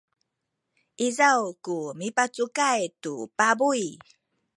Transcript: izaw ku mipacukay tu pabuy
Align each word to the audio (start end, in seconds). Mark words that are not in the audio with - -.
izaw 1.07 1.43
ku 1.65 1.75
mipacukay 1.99 2.81
tu 3.01 3.13
pabuy 3.37 3.85